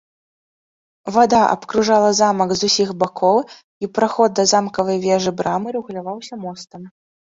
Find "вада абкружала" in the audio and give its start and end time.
1.17-2.07